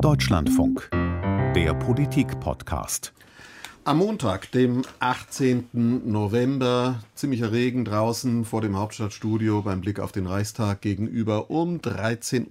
[0.00, 0.88] Deutschlandfunk,
[1.56, 3.12] der Politik-Podcast.
[3.82, 5.70] Am Montag, dem 18.
[6.04, 11.50] November, ziemlicher Regen draußen vor dem Hauptstadtstudio beim Blick auf den Reichstag gegenüber.
[11.50, 12.48] Um 13.41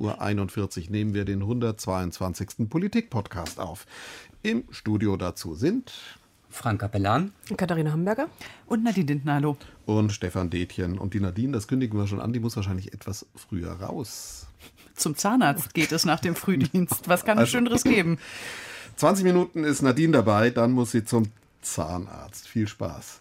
[0.88, 2.70] Uhr nehmen wir den 122.
[2.70, 3.86] Politik-Podcast auf.
[4.44, 5.94] Im Studio dazu sind
[6.50, 8.28] Frank Kapellan, Katharina Hamburger
[8.66, 9.56] und Nadine Dintnalo.
[9.86, 10.98] Und Stefan Detjen.
[10.98, 14.48] Und die Nadine, das kündigen wir schon an, die muss wahrscheinlich etwas früher raus.
[14.98, 17.08] Zum Zahnarzt geht es nach dem Frühdienst.
[17.08, 18.18] Was kann es also, Schöneres geben?
[18.98, 21.28] 20 Minuten ist Nadine dabei, dann muss sie zum
[21.62, 22.48] Zahnarzt.
[22.48, 23.20] Viel Spaß.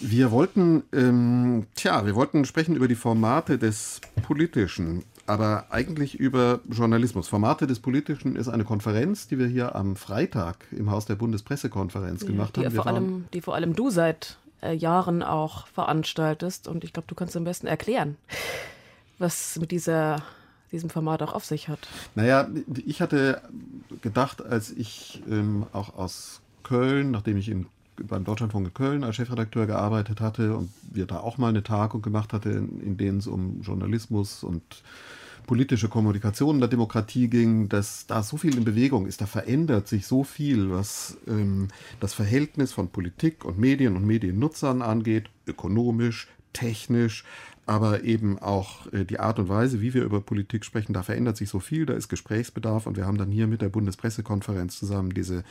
[0.00, 6.60] Wir wollten, ähm, tja, wir wollten sprechen über die Formate des Politischen aber eigentlich über
[6.68, 7.28] Journalismus.
[7.28, 12.26] Formate des Politischen ist eine Konferenz, die wir hier am Freitag im Haus der Bundespressekonferenz
[12.26, 12.74] gemacht die haben.
[12.74, 16.68] Vor allem, die vor allem du seit äh, Jahren auch veranstaltest.
[16.68, 18.16] Und ich glaube, du kannst am besten erklären,
[19.18, 20.22] was mit dieser,
[20.72, 21.78] diesem Format auch auf sich hat.
[22.14, 22.48] Naja,
[22.86, 23.40] ich hatte
[24.00, 29.66] gedacht, als ich ähm, auch aus Köln, nachdem ich in beim Deutschlandfunk Köln als Chefredakteur
[29.66, 33.60] gearbeitet hatte und wir da auch mal eine Tagung gemacht hatten, in denen es um
[33.60, 34.62] Journalismus und
[35.46, 39.88] politische Kommunikation in der Demokratie ging, dass da so viel in Bewegung ist, da verändert
[39.88, 41.68] sich so viel, was ähm,
[42.00, 47.24] das Verhältnis von Politik und Medien und Mediennutzern angeht, ökonomisch, technisch,
[47.72, 51.36] aber eben auch äh, die Art und Weise, wie wir über Politik sprechen, da verändert
[51.36, 52.86] sich so viel, da ist Gesprächsbedarf.
[52.86, 55.42] Und wir haben dann hier mit der Bundespressekonferenz zusammen diese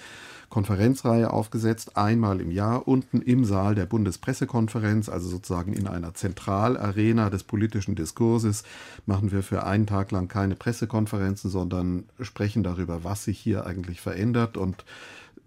[0.49, 7.30] Konferenzreihe aufgesetzt, einmal im Jahr unten im Saal der Bundespressekonferenz, also sozusagen in einer Zentralarena
[7.30, 8.64] des politischen Diskurses,
[9.05, 14.02] machen wir für einen Tag lang keine Pressekonferenzen, sondern sprechen darüber, was sich hier eigentlich
[14.02, 14.58] verändert.
[14.58, 14.86] Und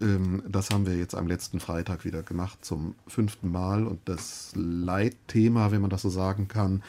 [0.00, 3.86] das haben wir jetzt am letzten Freitag wieder gemacht zum fünften Mal.
[3.86, 6.82] Und das Leitthema, wenn man das so sagen kann,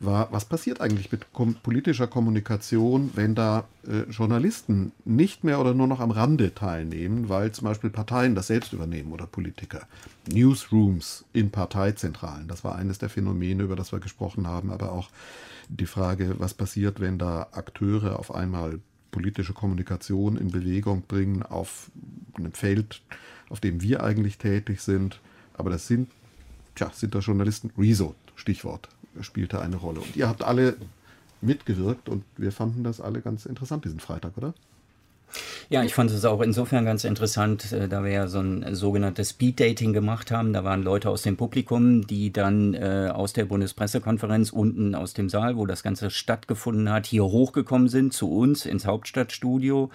[0.00, 1.26] war, was passiert eigentlich mit
[1.62, 7.52] politischer Kommunikation, wenn da äh, Journalisten nicht mehr oder nur noch am Rande teilnehmen, weil
[7.52, 9.86] zum Beispiel Parteien das selbst übernehmen oder Politiker.
[10.30, 15.10] Newsrooms in Parteizentralen, das war eines der Phänomene, über das wir gesprochen haben, aber auch
[15.68, 18.80] die Frage, was passiert, wenn da Akteure auf einmal
[19.14, 21.92] politische Kommunikation in Bewegung bringen auf
[22.34, 23.00] einem Feld,
[23.48, 25.20] auf dem wir eigentlich tätig sind.
[25.56, 26.10] Aber das sind,
[26.74, 27.70] tja, sind da Journalisten.
[27.78, 28.88] Rezo, Stichwort,
[29.20, 30.00] spielte eine Rolle.
[30.00, 30.76] Und ihr habt alle
[31.40, 34.52] mitgewirkt und wir fanden das alle ganz interessant diesen Freitag, oder?
[35.70, 39.30] Ja, ich fand es auch insofern ganz interessant, äh, da wir ja so ein sogenanntes
[39.30, 40.52] Speed-Dating gemacht haben.
[40.52, 45.28] Da waren Leute aus dem Publikum, die dann äh, aus der Bundespressekonferenz unten aus dem
[45.28, 49.90] Saal, wo das Ganze stattgefunden hat, hier hochgekommen sind zu uns ins Hauptstadtstudio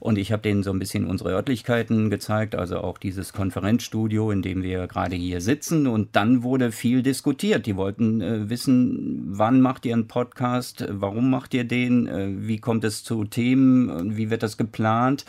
[0.00, 4.42] und ich habe denen so ein bisschen unsere Örtlichkeiten gezeigt, also auch dieses Konferenzstudio, in
[4.42, 5.86] dem wir gerade hier sitzen.
[5.86, 7.66] Und dann wurde viel diskutiert.
[7.66, 12.58] Die wollten äh, wissen, wann macht ihr einen Podcast, warum macht ihr den, äh, wie
[12.58, 15.24] kommt es zu Themen, wie wird das geplant.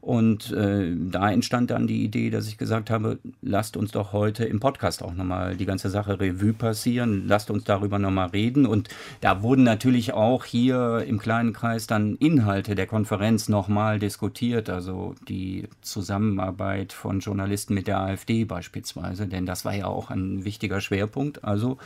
[0.00, 4.44] Und äh, da entstand dann die Idee, dass ich gesagt habe, lasst uns doch heute
[4.44, 8.64] im Podcast auch nochmal die ganze Sache Revue passieren, lasst uns darüber nochmal reden.
[8.64, 8.88] Und
[9.20, 15.14] da wurden natürlich auch hier im kleinen Kreis dann Inhalte der Konferenz nochmal diskutiert, also
[15.28, 20.80] die Zusammenarbeit von Journalisten mit der AfD beispielsweise, denn das war ja auch ein wichtiger
[20.80, 21.44] Schwerpunkt.
[21.44, 21.76] Also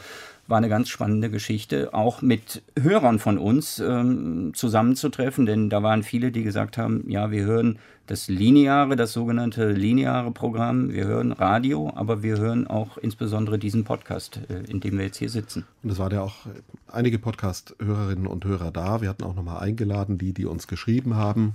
[0.47, 6.03] war eine ganz spannende Geschichte, auch mit Hörern von uns ähm, zusammenzutreffen, denn da waren
[6.03, 11.33] viele, die gesagt haben, ja, wir hören das lineare, das sogenannte lineare Programm, wir hören
[11.33, 15.65] Radio, aber wir hören auch insbesondere diesen Podcast, äh, in dem wir jetzt hier sitzen.
[15.83, 16.47] Und es waren ja auch
[16.89, 19.01] einige Podcast-Hörerinnen und Hörer da.
[19.01, 21.55] Wir hatten auch nochmal eingeladen, die, die uns geschrieben haben.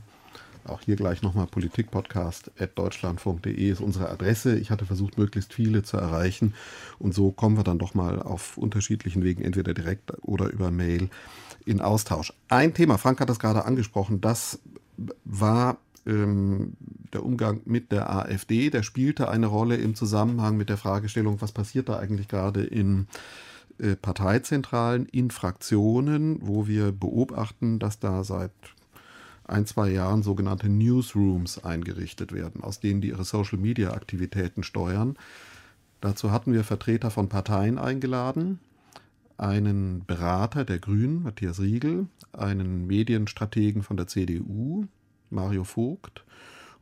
[0.66, 4.58] Auch hier gleich nochmal politikpodcast.deutschlandfunk.de ist unsere Adresse.
[4.58, 6.54] Ich hatte versucht, möglichst viele zu erreichen.
[7.00, 11.10] Und so kommen wir dann doch mal auf unterschiedlichen Wegen, entweder direkt oder über Mail,
[11.66, 12.34] in Austausch.
[12.48, 14.60] Ein Thema, Frank hat das gerade angesprochen, das
[15.26, 16.74] war ähm,
[17.14, 18.70] der Umgang mit der AfD.
[18.70, 23.08] Der spielte eine Rolle im Zusammenhang mit der Fragestellung, was passiert da eigentlich gerade in
[23.80, 28.52] äh, Parteizentralen, in Fraktionen, wo wir beobachten, dass da seit
[29.50, 35.18] ein, zwei Jahren sogenannte Newsrooms eingerichtet werden, aus denen die ihre Social-Media-Aktivitäten steuern.
[36.02, 38.60] Dazu hatten wir Vertreter von Parteien eingeladen,
[39.38, 44.86] einen Berater der Grünen, Matthias Riegel, einen Medienstrategen von der CDU,
[45.30, 46.24] Mario Vogt,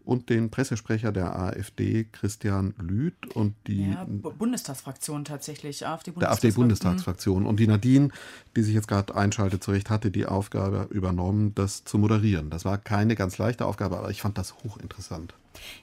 [0.08, 7.46] und den Pressesprecher der AfD, Christian Lüth und die ja, Bundestagsfraktion tatsächlich, AfD der AfD-Bundestagsfraktion.
[7.46, 8.10] Und die Nadine,
[8.56, 12.50] die sich jetzt gerade einschaltet, zurecht hatte die Aufgabe übernommen, das zu moderieren.
[12.50, 15.34] Das war keine ganz leichte Aufgabe, aber ich fand das hochinteressant.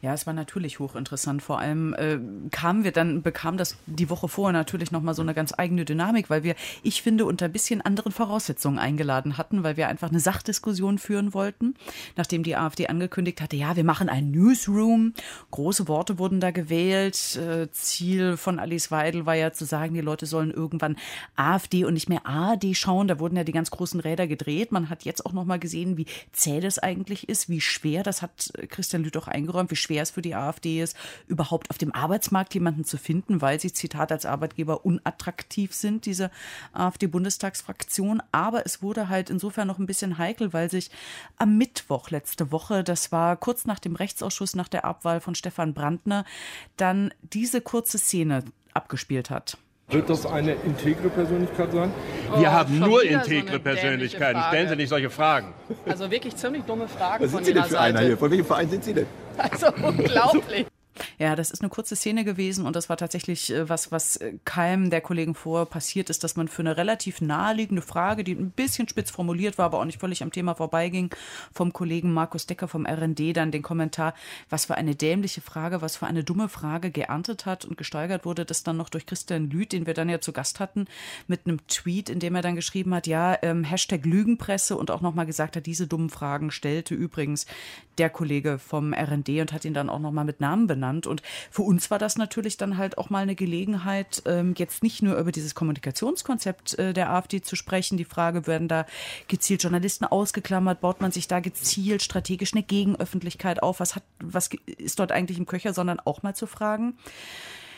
[0.03, 1.43] Ja, es war natürlich hochinteressant.
[1.43, 2.19] Vor allem äh,
[2.51, 6.31] kamen wir dann, bekam das die Woche vorher natürlich nochmal so eine ganz eigene Dynamik,
[6.31, 10.21] weil wir, ich finde, unter ein bisschen anderen Voraussetzungen eingeladen hatten, weil wir einfach eine
[10.21, 11.75] Sachdiskussion führen wollten,
[12.17, 15.15] nachdem die AfD angekündigt hatte, ja, wir machen ein Newsroom.
[15.51, 17.37] Große Worte wurden da gewählt.
[17.37, 20.97] Äh, Ziel von Alice Weidel war ja zu sagen, die Leute sollen irgendwann
[21.37, 23.09] AfD und nicht mehr AD schauen.
[23.09, 24.73] Da wurden ja die ganz großen Räder gedreht.
[24.73, 28.53] Man hat jetzt auch nochmal gesehen, wie zäh das eigentlich ist, wie schwer, das hat
[28.69, 30.97] Christian Lüth auch eingeräumt aufgeräumt, wie schwer es für die AfD ist,
[31.27, 36.31] überhaupt auf dem Arbeitsmarkt jemanden zu finden, weil sie, Zitat, als Arbeitgeber unattraktiv sind, diese
[36.73, 38.23] AfD-Bundestagsfraktion.
[38.33, 40.91] Aber es wurde halt insofern noch ein bisschen heikel, weil sich
[41.37, 45.75] am Mittwoch letzte Woche, das war kurz nach dem Rechtsausschuss, nach der Abwahl von Stefan
[45.75, 46.25] Brandner,
[46.77, 49.57] dann diese kurze Szene abgespielt hat.
[49.89, 51.93] Wird das eine integre Persönlichkeit sein?
[52.37, 54.41] Wir oh, haben nur integre so Persönlichkeiten.
[54.49, 55.53] Stellen Sie nicht solche Fragen.
[55.87, 57.99] Also wirklich ziemlich dumme Fragen Was sind Sie denn für Seite.
[57.99, 58.19] einer hier?
[58.19, 59.07] Von welchem Verein sind Sie denn?
[59.37, 60.67] Also unglaublich.
[61.19, 64.35] Ja, das ist eine kurze Szene gewesen und das war tatsächlich äh, was, was äh,
[64.45, 68.51] keinem der Kollegen vor passiert ist, dass man für eine relativ naheliegende Frage, die ein
[68.51, 71.11] bisschen spitz formuliert war, aber auch nicht völlig am Thema vorbeiging,
[71.53, 74.15] vom Kollegen Markus Decker vom RND dann den Kommentar,
[74.51, 78.45] was für eine dämliche Frage, was für eine dumme Frage geerntet hat und gesteigert wurde,
[78.45, 80.87] das dann noch durch Christian Lüth, den wir dann ja zu Gast hatten,
[81.27, 85.01] mit einem Tweet, in dem er dann geschrieben hat, ja, ähm, Hashtag Lügenpresse und auch
[85.01, 87.47] nochmal gesagt hat, diese dummen Fragen stellte übrigens
[87.99, 90.84] der Kollege vom RND und hat ihn dann auch nochmal mit Namen benannt.
[91.07, 95.03] Und für uns war das natürlich dann halt auch mal eine Gelegenheit, ähm, jetzt nicht
[95.03, 97.97] nur über dieses Kommunikationskonzept äh, der AfD zu sprechen.
[97.97, 98.87] Die Frage, werden da
[99.29, 100.81] gezielt Journalisten ausgeklammert?
[100.81, 103.81] Baut man sich da gezielt strategisch eine Gegenöffentlichkeit auf?
[103.81, 105.75] Was hat, was ist dort eigentlich im Köcher?
[105.75, 106.95] Sondern auch mal zu fragen,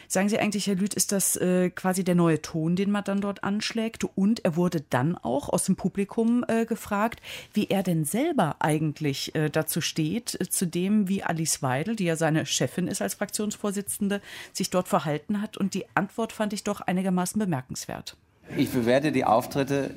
[0.09, 3.21] Sagen Sie eigentlich, Herr Lüth, ist das äh, quasi der neue Ton, den man dann
[3.21, 4.05] dort anschlägt?
[4.05, 7.21] Und er wurde dann auch aus dem Publikum äh, gefragt,
[7.53, 12.05] wie er denn selber eigentlich äh, dazu steht, äh, zu dem, wie Alice Weidel, die
[12.05, 14.21] ja seine Chefin ist als Fraktionsvorsitzende,
[14.53, 15.57] sich dort verhalten hat.
[15.57, 18.17] Und die Antwort fand ich doch einigermaßen bemerkenswert.
[18.57, 19.91] Ich bewerte die Auftritte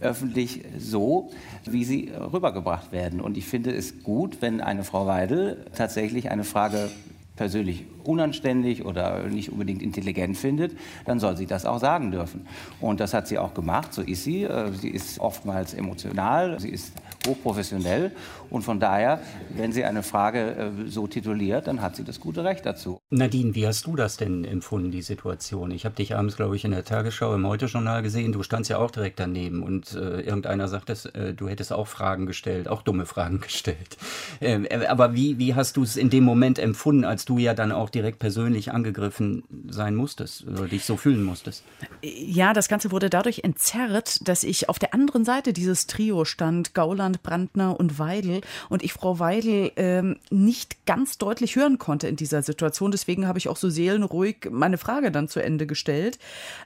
[0.00, 1.30] öffentlich so,
[1.64, 3.20] wie sie rübergebracht werden.
[3.20, 6.90] Und ich finde es gut, wenn eine Frau Weidel tatsächlich eine Frage
[7.36, 12.46] persönlich unanständig oder nicht unbedingt intelligent findet, dann soll sie das auch sagen dürfen.
[12.80, 14.44] Und das hat sie auch gemacht, so ist sie.
[14.44, 16.92] Äh, sie ist oftmals emotional, sie ist
[17.26, 18.12] hochprofessionell
[18.52, 19.20] und von daher,
[19.56, 23.00] wenn sie eine Frage äh, so tituliert, dann hat sie das gute Recht dazu.
[23.08, 25.70] Nadine, wie hast du das denn empfunden, die Situation?
[25.70, 28.32] Ich habe dich abends, glaube ich, in der Tagesschau im Heute-Journal gesehen.
[28.32, 32.26] Du standst ja auch direkt daneben und äh, irgendeiner sagte, äh, du hättest auch Fragen
[32.26, 33.96] gestellt, auch dumme Fragen gestellt.
[34.42, 37.54] Ähm, äh, aber wie, wie hast du es in dem Moment empfunden, als du ja
[37.54, 41.64] dann auch direkt persönlich angegriffen sein musstest oder dich so fühlen musstest.
[42.02, 46.74] Ja, das Ganze wurde dadurch entzerrt, dass ich auf der anderen Seite dieses Trio stand,
[46.74, 52.16] Gauland, Brandner und Weidel, und ich Frau Weidel ähm, nicht ganz deutlich hören konnte in
[52.16, 52.90] dieser Situation.
[52.90, 56.18] Deswegen habe ich auch so seelenruhig meine Frage dann zu Ende gestellt.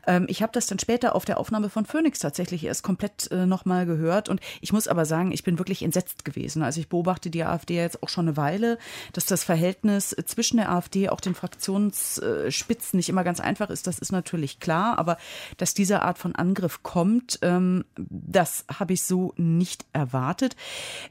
[0.07, 3.47] Ähm, ich habe das dann später auf der Aufnahme von Phoenix tatsächlich erst komplett äh,
[3.47, 4.29] nochmal gehört.
[4.29, 6.63] Und ich muss aber sagen, ich bin wirklich entsetzt gewesen.
[6.63, 8.79] Also ich beobachte die AfD jetzt auch schon eine Weile,
[9.13, 13.99] dass das Verhältnis zwischen der AfD, auch den Fraktionsspitzen nicht immer ganz einfach ist, das
[13.99, 14.99] ist natürlich klar.
[14.99, 15.17] Aber
[15.57, 20.57] dass diese Art von Angriff kommt, ähm, das habe ich so nicht erwartet.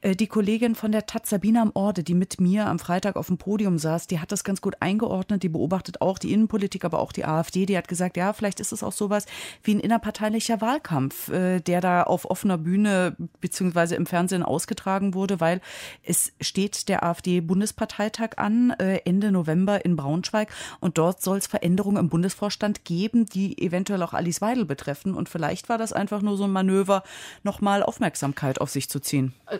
[0.01, 3.27] Äh, die Kollegin von der Taz Sabine am Orde, die mit mir am Freitag auf
[3.27, 5.43] dem Podium saß, die hat das ganz gut eingeordnet.
[5.43, 7.65] Die beobachtet auch die Innenpolitik, aber auch die AfD.
[7.65, 9.25] Die hat gesagt, ja, vielleicht ist es auch sowas
[9.63, 15.39] wie ein innerparteilicher Wahlkampf, äh, der da auf offener Bühne beziehungsweise im Fernsehen ausgetragen wurde,
[15.39, 15.61] weil
[16.03, 20.49] es steht der AfD-Bundesparteitag an, äh, Ende November in Braunschweig.
[20.79, 25.15] Und dort soll es Veränderungen im Bundesvorstand geben, die eventuell auch Alice Weidel betreffen.
[25.15, 27.03] Und vielleicht war das einfach nur so ein Manöver,
[27.43, 29.33] nochmal Aufmerksamkeit auf sich zu ziehen.
[29.49, 29.57] Äh,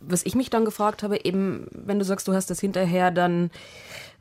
[0.00, 3.50] was ich mich dann gefragt habe, eben, wenn du sagst, du hast das hinterher dann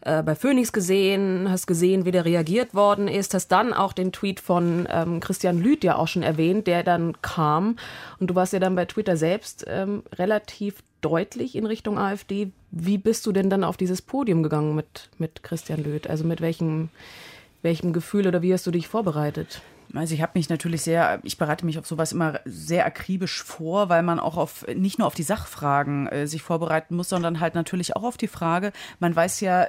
[0.02, 4.12] äh, bei Phoenix gesehen, hast gesehen, wie der reagiert worden ist, hast dann auch den
[4.12, 7.78] Tweet von ähm, Christian Lüth ja auch schon erwähnt, der dann kam.
[8.20, 12.52] Und du warst ja dann bei Twitter selbst ähm, relativ deutlich in Richtung AfD.
[12.78, 16.08] Wie bist du denn dann auf dieses Podium gegangen mit, mit Christian Löth?
[16.08, 16.90] Also mit welchem,
[17.62, 19.62] welchem Gefühl oder wie hast du dich vorbereitet?
[19.96, 23.90] Also ich habe mich natürlich sehr, ich bereite mich auf sowas immer sehr akribisch vor,
[23.90, 27.56] weil man auch auf nicht nur auf die Sachfragen äh, sich vorbereiten muss, sondern halt
[27.56, 29.68] natürlich auch auf die Frage, man weiß ja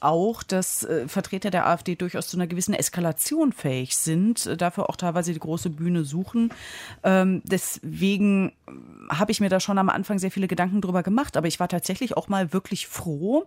[0.00, 4.90] auch, dass äh, Vertreter der AfD durchaus zu einer gewissen Eskalation fähig sind, äh, dafür
[4.90, 6.52] auch teilweise die große Bühne suchen.
[7.02, 8.52] Ähm, deswegen
[9.08, 11.68] habe ich mir da schon am Anfang sehr viele Gedanken drüber gemacht, aber ich war
[11.68, 13.44] tatsächlich auch mal wirklich froh,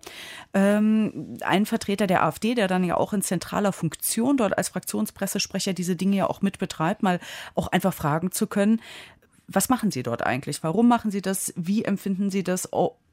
[0.53, 5.73] ähm, ein Vertreter der AfD, der dann ja auch in zentraler Funktion dort als Fraktionspressesprecher
[5.73, 7.19] diese Dinge ja auch mitbetreibt, mal
[7.55, 8.81] auch einfach fragen zu können,
[9.47, 10.63] was machen Sie dort eigentlich?
[10.63, 11.53] Warum machen Sie das?
[11.55, 12.67] Wie empfinden Sie das?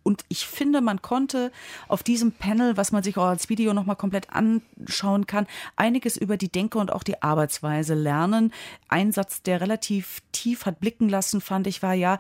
[0.07, 1.51] Und ich finde, man konnte
[1.89, 6.37] auf diesem Panel, was man sich auch als Video nochmal komplett anschauen kann, einiges über
[6.37, 8.53] die Denke und auch die Arbeitsweise lernen.
[8.87, 12.19] Ein Satz, der relativ tief hat blicken lassen, fand ich, war ja,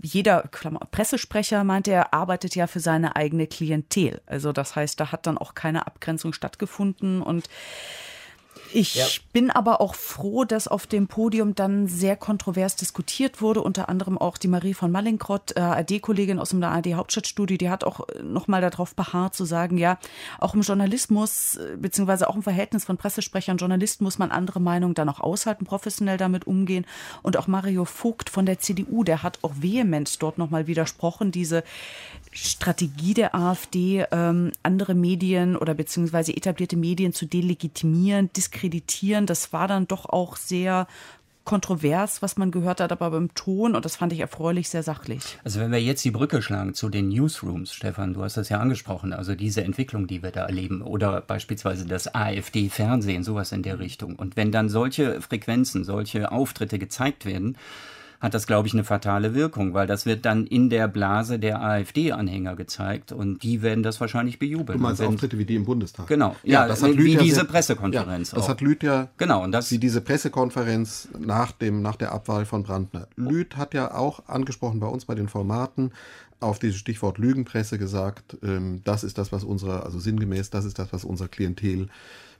[0.00, 4.22] jeder Klammer, Pressesprecher meinte, er arbeitet ja für seine eigene Klientel.
[4.24, 7.50] Also das heißt, da hat dann auch keine Abgrenzung stattgefunden und
[8.72, 9.06] ich ja.
[9.32, 13.62] bin aber auch froh, dass auf dem Podium dann sehr kontrovers diskutiert wurde.
[13.62, 18.08] Unter anderem auch die Marie von Mallinckrodt, äh, AD-Kollegin aus dem AD-Hauptstadtstudio, die hat auch
[18.08, 19.98] äh, nochmal darauf beharrt zu sagen, ja,
[20.38, 24.60] auch im Journalismus, äh, beziehungsweise auch im Verhältnis von Pressesprechern und Journalisten muss man andere
[24.60, 26.86] Meinungen dann auch aushalten, professionell damit umgehen.
[27.22, 31.64] Und auch Mario Vogt von der CDU, der hat auch vehement dort nochmal widersprochen, diese
[32.32, 39.26] Strategie der AfD, ähm, andere Medien oder beziehungsweise etablierte Medien zu delegitimieren, diskreditieren.
[39.26, 40.86] Das war dann doch auch sehr
[41.44, 45.38] kontrovers, was man gehört hat, aber beim Ton, und das fand ich erfreulich, sehr sachlich.
[45.42, 48.60] Also wenn wir jetzt die Brücke schlagen zu den Newsrooms, Stefan, du hast das ja
[48.60, 53.78] angesprochen, also diese Entwicklung, die wir da erleben, oder beispielsweise das AfD-Fernsehen, sowas in der
[53.78, 54.16] Richtung.
[54.16, 57.56] Und wenn dann solche Frequenzen, solche Auftritte gezeigt werden,
[58.20, 61.62] hat das, glaube ich, eine fatale Wirkung, weil das wird dann in der Blase der
[61.62, 64.78] AfD-Anhänger gezeigt und die werden das wahrscheinlich bejubeln.
[64.78, 66.06] Du meinst Auftritte wie die im Bundestag?
[66.06, 68.32] Genau, ja, ja das hat wie diese Pressekonferenz.
[68.32, 68.50] Ja, das auch.
[68.50, 72.62] hat Lüth ja, genau, und das, wie diese Pressekonferenz nach, dem, nach der Abwahl von
[72.62, 73.08] Brandner.
[73.16, 75.92] Lüth hat ja auch angesprochen bei uns bei den Formaten,
[76.40, 80.78] auf dieses Stichwort Lügenpresse gesagt, ähm, das ist das, was unserer, also sinngemäß, das ist
[80.78, 81.88] das, was unserer Klientel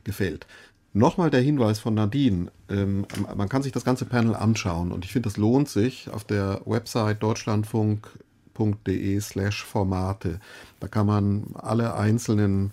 [0.04, 0.46] gefällt.
[0.92, 2.50] Nochmal der Hinweis von Nadine.
[2.68, 3.06] Ähm,
[3.37, 6.62] man kann sich das ganze Panel anschauen und ich finde, es lohnt sich auf der
[6.64, 10.40] Website deutschlandfunk.de slash Formate.
[10.80, 12.73] Da kann man alle einzelnen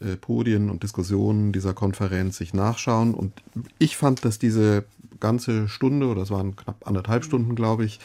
[0.00, 3.34] äh, Podien und Diskussionen dieser Konferenz sich nachschauen und
[3.78, 4.84] ich fand, dass diese
[5.20, 8.00] ganze Stunde, oder es waren knapp anderthalb Stunden, glaube ich,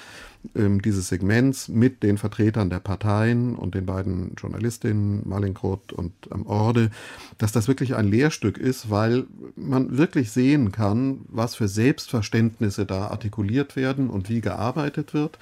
[0.56, 6.46] ähm, dieses Segments mit den Vertretern der Parteien und den beiden Journalistinnen Malinkroth und ähm,
[6.46, 6.92] Orde,
[7.38, 13.08] dass das wirklich ein Lehrstück ist, weil man wirklich sehen kann, was für Selbstverständnisse da
[13.08, 15.38] artikuliert werden und wie gearbeitet wird.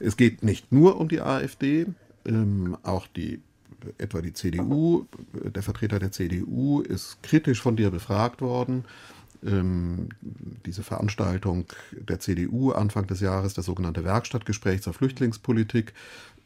[0.00, 1.86] Es geht nicht nur um die AfD,
[2.26, 3.40] ähm, auch die
[3.98, 8.84] etwa die CDU, der Vertreter der CDU ist kritisch von dir befragt worden
[9.44, 10.08] ähm,
[10.66, 15.92] diese Veranstaltung der CDU Anfang des Jahres, das sogenannte Werkstattgespräch zur Flüchtlingspolitik,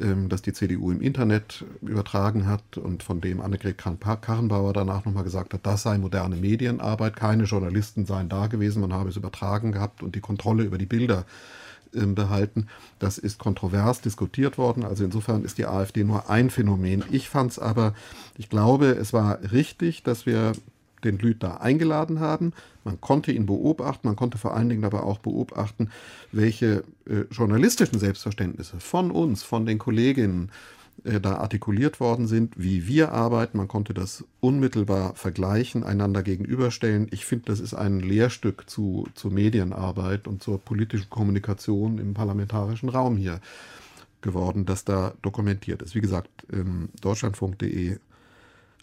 [0.01, 5.25] ähm, das die CDU im Internet übertragen hat und von dem Annegret Karrenbauer danach nochmal
[5.25, 9.73] gesagt hat, das sei moderne Medienarbeit, keine Journalisten seien da gewesen, man habe es übertragen
[9.73, 11.25] gehabt und die Kontrolle über die Bilder
[11.95, 12.67] ähm, behalten.
[12.99, 14.85] Das ist kontrovers diskutiert worden.
[14.85, 17.05] Also insofern ist die AfD nur ein Phänomen.
[17.11, 17.95] Ich fand es aber,
[18.37, 20.53] ich glaube, es war richtig, dass wir
[21.05, 22.53] den Lüth da eingeladen haben.
[22.85, 25.91] Man konnte ihn beobachten, man konnte vor allen Dingen aber auch beobachten,
[26.33, 30.51] welche äh, journalistischen Selbstverständnisse von uns, von den Kolleginnen
[31.05, 33.59] äh, da artikuliert worden sind, wie wir arbeiten.
[33.59, 37.09] Man konnte das unmittelbar vergleichen, einander gegenüberstellen.
[37.11, 42.89] Ich finde, das ist ein Lehrstück zu, zur Medienarbeit und zur politischen Kommunikation im parlamentarischen
[42.89, 43.41] Raum hier
[44.21, 45.95] geworden, das da dokumentiert ist.
[45.95, 47.99] Wie gesagt, ähm, deutschlandfunk.de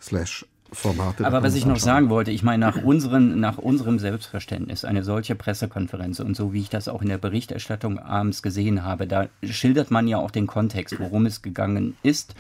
[0.05, 1.25] slash Formate.
[1.25, 5.35] Aber was ich noch sagen wollte, ich meine, nach, unseren, nach unserem Selbstverständnis, eine solche
[5.35, 9.91] Pressekonferenz und so wie ich das auch in der Berichterstattung abends gesehen habe, da schildert
[9.91, 12.35] man ja auch den Kontext, worum es gegangen ist.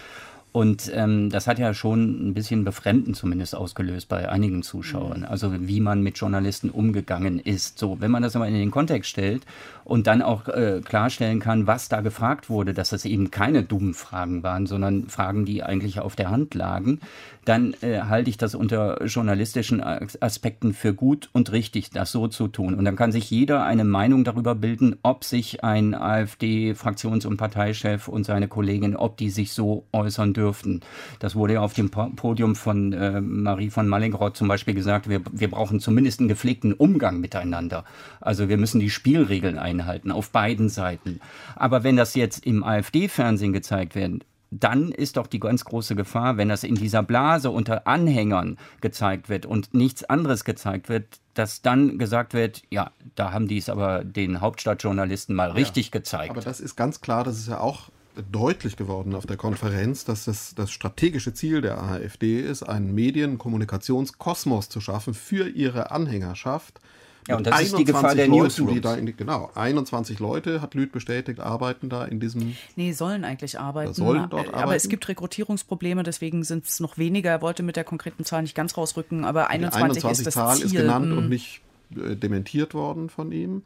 [0.55, 5.19] Und ähm, das hat ja schon ein bisschen Befremden zumindest ausgelöst bei einigen Zuschauern.
[5.19, 5.25] Mhm.
[5.25, 7.77] Also wie man mit Journalisten umgegangen ist.
[7.77, 9.43] So, wenn man das aber in den Kontext stellt
[9.83, 13.93] und dann auch äh, klarstellen kann, was da gefragt wurde, dass das eben keine dummen
[13.93, 17.01] Fragen waren, sondern Fragen, die eigentlich auf der Hand lagen,
[17.43, 22.47] dann äh, halte ich das unter journalistischen Aspekten für gut und richtig, das so zu
[22.47, 22.73] tun.
[22.73, 28.07] Und dann kann sich jeder eine Meinung darüber bilden, ob sich ein AfD-Fraktions- und Parteichef
[28.07, 30.81] und seine Kollegin, ob die sich so äußern dürften.
[31.19, 35.21] Das wurde ja auf dem Podium von äh, Marie von Mallingroth zum Beispiel gesagt, wir,
[35.31, 37.83] wir brauchen zumindest einen gepflegten Umgang miteinander.
[38.21, 41.19] Also wir müssen die Spielregeln einhalten auf beiden Seiten.
[41.55, 46.37] Aber wenn das jetzt im AfD-Fernsehen gezeigt wird, dann ist doch die ganz große Gefahr,
[46.37, 51.61] wenn das in dieser Blase unter Anhängern gezeigt wird und nichts anderes gezeigt wird, dass
[51.61, 56.29] dann gesagt wird, ja, da haben die es aber den Hauptstadtjournalisten mal richtig ja, gezeigt.
[56.29, 57.89] Aber das ist ganz klar, das ist ja auch
[58.31, 64.69] deutlich geworden auf der Konferenz, dass das, das strategische Ziel der AfD ist, einen Medien-Kommunikationskosmos
[64.69, 66.79] zu schaffen für ihre Anhängerschaft
[67.27, 70.75] ja, und das ist die Gefahr der Leuten, die da in, Genau, 21 Leute, hat
[70.75, 72.55] Lüth bestätigt, arbeiten da in diesem...
[72.75, 73.93] Nee, sollen eigentlich arbeiten.
[73.93, 74.63] Sollen dort arbeiten.
[74.63, 77.31] Aber es gibt Rekrutierungsprobleme, deswegen sind es noch weniger.
[77.31, 80.33] Er wollte mit der konkreten Zahl nicht ganz rausrücken, aber 21, die 21 ist das
[80.35, 80.65] Zahl Ziel.
[80.67, 81.29] ist genannt und hm.
[81.29, 81.61] nicht
[81.95, 83.63] äh, dementiert worden von ihm.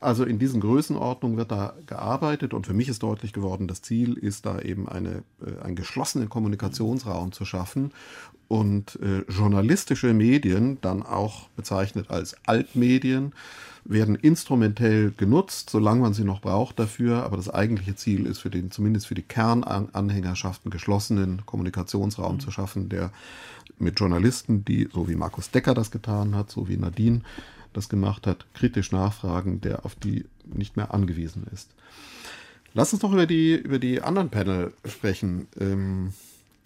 [0.00, 4.14] Also in diesen Größenordnungen wird da gearbeitet und für mich ist deutlich geworden, das Ziel
[4.14, 7.92] ist da eben eine, äh, einen geschlossenen Kommunikationsraum zu schaffen
[8.48, 13.32] und äh, journalistische Medien, dann auch bezeichnet als Altmedien,
[13.84, 17.22] werden instrumentell genutzt, solange man sie noch braucht dafür.
[17.22, 22.40] Aber das eigentliche Ziel ist für den, zumindest für die Kernanhängerschaften, geschlossenen Kommunikationsraum mhm.
[22.40, 23.12] zu schaffen, der
[23.78, 27.20] mit Journalisten, die, so wie Markus Decker das getan hat, so wie Nadine
[27.76, 31.70] das gemacht hat, kritisch nachfragen, der auf die nicht mehr angewiesen ist.
[32.74, 35.48] Lass uns noch über die, über die anderen Panel sprechen.
[35.58, 36.12] Ähm,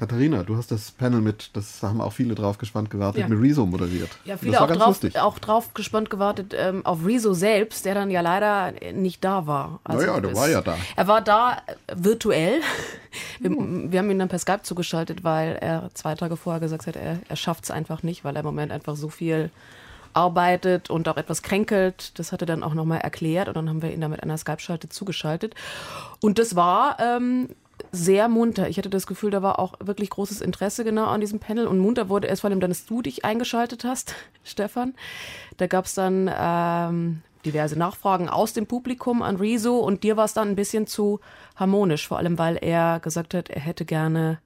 [0.00, 3.28] Katharina, du hast das Panel mit, das haben auch viele drauf gespannt gewartet, ja.
[3.28, 4.08] mit Rezo moderiert.
[4.24, 8.22] Ja, viele auch drauf, auch drauf gespannt gewartet ähm, auf Rezo selbst, der dann ja
[8.22, 9.78] leider nicht da war.
[9.84, 10.78] Also naja, der war ja da.
[10.96, 12.62] Er war da äh, virtuell.
[13.40, 16.94] Wir, wir, haben ihn dann per Skype zugeschaltet, weil er zwei Tage vorher gesagt hat,
[16.94, 19.50] er, er schafft es einfach nicht, weil er im Moment einfach so viel
[20.12, 22.18] arbeitet und auch etwas kränkelt.
[22.18, 24.38] Das hat er dann auch nochmal erklärt und dann haben wir ihn da mit einer
[24.38, 25.54] Skype-Schalte zugeschaltet.
[26.20, 27.48] Und das war ähm,
[27.92, 28.68] sehr munter.
[28.68, 31.66] Ich hatte das Gefühl, da war auch wirklich großes Interesse genau an diesem Panel.
[31.66, 34.14] Und munter wurde es vor allem dann, dass du dich eingeschaltet hast,
[34.44, 34.94] Stefan.
[35.56, 40.24] Da gab es dann ähm, diverse Nachfragen aus dem Publikum an Rezo und dir war
[40.24, 41.20] es dann ein bisschen zu
[41.56, 44.38] harmonisch, vor allem weil er gesagt hat, er hätte gerne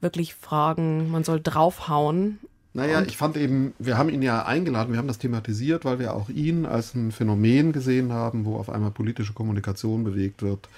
[0.00, 2.38] wirklich Fragen, man soll draufhauen.
[2.76, 6.00] Naja, und ich fand eben, wir haben ihn ja eingeladen, wir haben das thematisiert, weil
[6.00, 10.68] wir auch ihn als ein Phänomen gesehen haben, wo auf einmal politische Kommunikation bewegt wird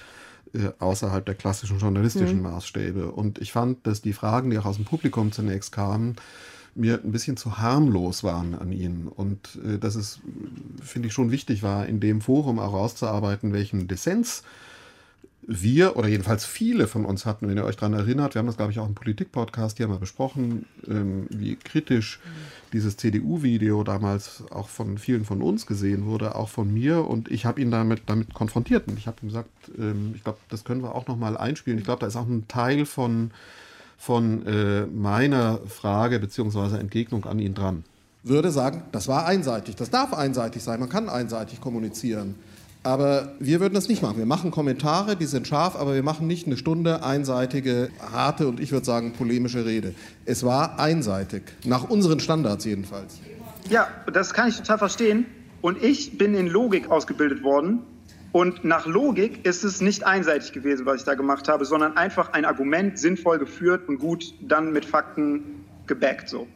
[0.53, 2.43] äh, außerhalb der klassischen journalistischen mhm.
[2.43, 3.11] Maßstäbe.
[3.11, 6.17] Und ich fand, dass die Fragen, die auch aus dem Publikum zunächst kamen,
[6.75, 9.07] mir ein bisschen zu harmlos waren an ihn.
[9.07, 10.19] Und äh, dass es,
[10.83, 14.43] finde ich, schon wichtig war, in dem Forum auch rauszuarbeiten, welchen Dissens
[15.47, 18.57] wir oder jedenfalls viele von uns hatten, wenn ihr euch daran erinnert, wir haben das,
[18.57, 22.19] glaube ich, auch im Politik-Podcast hier mal besprochen, ähm, wie kritisch
[22.73, 27.07] dieses CDU-Video damals auch von vielen von uns gesehen wurde, auch von mir.
[27.07, 28.89] Und ich habe ihn damit, damit konfrontiert.
[28.89, 31.79] Und ich habe ihm gesagt, ähm, ich glaube, das können wir auch nochmal einspielen.
[31.79, 33.31] Ich glaube, da ist auch ein Teil von,
[33.97, 36.77] von äh, meiner Frage bzw.
[36.77, 37.85] Entgegnung an ihn dran.
[38.23, 39.77] Würde sagen, das war einseitig.
[39.77, 40.81] Das darf einseitig sein.
[40.81, 42.35] Man kann einseitig kommunizieren.
[42.87, 44.17] Aber wir würden das nicht machen.
[44.17, 48.61] Wir machen Kommentare, die sind scharf, aber wir machen nicht eine Stunde einseitige, harte und
[48.61, 49.93] ich würde sagen polemische Rede.
[50.23, 53.19] Es war einseitig, nach unseren Standards jedenfalls.
[53.69, 55.25] Ja, das kann ich total verstehen.
[55.59, 57.81] Und ich bin in Logik ausgebildet worden.
[58.31, 62.31] Und nach Logik ist es nicht einseitig gewesen, was ich da gemacht habe, sondern einfach
[62.31, 66.47] ein Argument sinnvoll geführt und gut dann mit Fakten gebackt so.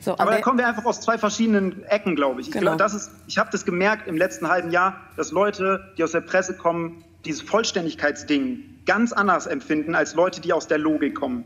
[0.00, 2.48] So, aber da kommen wir einfach aus zwei verschiedenen Ecken, glaube ich.
[2.48, 2.76] Ich, genau.
[2.76, 2.90] glaub,
[3.26, 7.04] ich habe das gemerkt im letzten halben Jahr, dass Leute, die aus der Presse kommen,
[7.24, 11.44] dieses Vollständigkeitsding ganz anders empfinden als Leute, die aus der Logik kommen.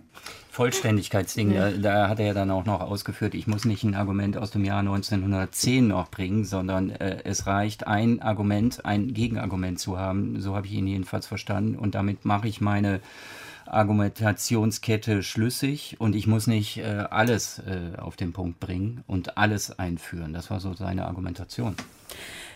[0.51, 1.71] Vollständigkeitsding, ja.
[1.71, 4.51] da, da, hat er ja dann auch noch ausgeführt, ich muss nicht ein Argument aus
[4.51, 10.41] dem Jahr 1910 noch bringen, sondern äh, es reicht ein Argument, ein Gegenargument zu haben.
[10.41, 13.01] So habe ich ihn jedenfalls verstanden und damit mache ich meine
[13.73, 19.79] Argumentationskette schlüssig und ich muss nicht äh, alles äh, auf den Punkt bringen und alles
[19.79, 20.33] einführen.
[20.33, 21.77] Das war so seine Argumentation.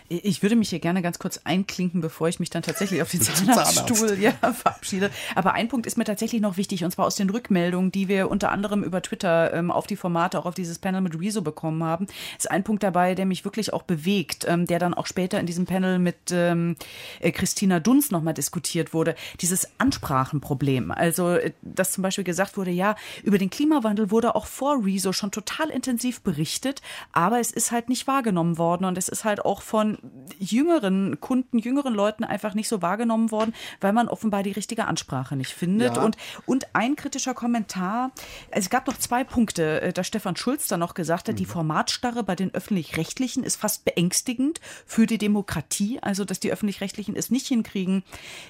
[0.09, 3.21] Ich würde mich hier gerne ganz kurz einklinken, bevor ich mich dann tatsächlich auf den
[3.21, 5.09] Zahnarztstuhl ja, verabschiede.
[5.35, 8.29] Aber ein Punkt ist mir tatsächlich noch wichtig, und zwar aus den Rückmeldungen, die wir
[8.29, 11.83] unter anderem über Twitter ähm, auf die Formate, auch auf dieses Panel mit Rezo bekommen
[11.83, 12.07] haben.
[12.37, 15.45] Ist ein Punkt dabei, der mich wirklich auch bewegt, ähm, der dann auch später in
[15.45, 16.75] diesem Panel mit ähm,
[17.19, 19.15] äh, Christina Dunz nochmal diskutiert wurde.
[19.41, 20.91] Dieses Ansprachenproblem.
[20.91, 25.13] Also, äh, dass zum Beispiel gesagt wurde, ja, über den Klimawandel wurde auch vor Rezo
[25.13, 29.43] schon total intensiv berichtet, aber es ist halt nicht wahrgenommen worden und es ist halt
[29.43, 29.92] auch von
[30.39, 35.35] jüngeren Kunden, jüngeren Leuten einfach nicht so wahrgenommen worden, weil man offenbar die richtige Ansprache
[35.35, 35.97] nicht findet.
[35.97, 36.03] Ja.
[36.03, 38.11] Und, und ein kritischer Kommentar,
[38.51, 41.39] es gab noch zwei Punkte, äh, da Stefan Schulz dann noch gesagt hat, mhm.
[41.39, 47.15] die Formatstarre bei den öffentlich-rechtlichen ist fast beängstigend für die Demokratie, also dass die öffentlich-rechtlichen
[47.15, 48.03] es nicht hinkriegen,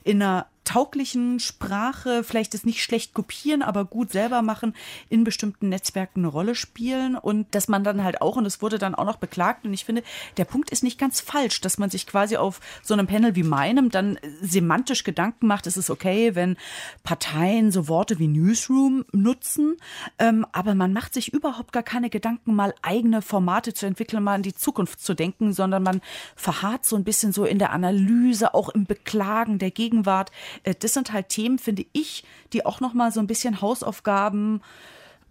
[0.04, 4.76] in einer tauglichen Sprache, vielleicht es nicht schlecht kopieren, aber gut selber machen,
[5.10, 8.78] in bestimmten Netzwerken eine Rolle spielen und dass man dann halt auch, und es wurde
[8.78, 10.04] dann auch noch beklagt, und ich finde,
[10.38, 13.44] der Punkt ist nicht ganz falsch, dass man sich quasi auf so einem Panel wie
[13.44, 16.58] meinem dann semantisch Gedanken macht, es ist okay, wenn
[17.04, 19.78] Parteien so Worte wie Newsroom nutzen,
[20.20, 24.36] ähm, aber man macht sich überhaupt gar keine Gedanken, mal eigene Formate zu entwickeln, mal
[24.36, 26.02] in die Zukunft zu denken, sondern man
[26.36, 30.32] verharrt so ein bisschen so in der Analyse, auch im Beklagen der Gegenwart.
[30.64, 34.62] Äh, das sind halt Themen, finde ich, die auch noch mal so ein bisschen Hausaufgaben